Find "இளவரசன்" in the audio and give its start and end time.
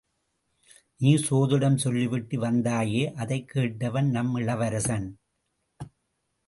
4.35-5.07